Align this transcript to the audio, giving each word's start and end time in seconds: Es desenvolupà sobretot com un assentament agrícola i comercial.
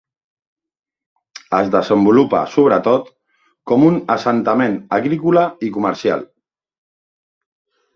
Es 1.57 1.69
desenvolupà 1.75 2.41
sobretot 2.55 3.13
com 3.73 3.87
un 3.93 4.03
assentament 4.17 4.83
agrícola 5.01 5.49
i 5.71 5.75
comercial. 5.81 6.31